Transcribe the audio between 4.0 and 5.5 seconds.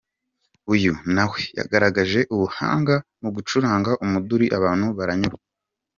umuduri abantu baranyurwa.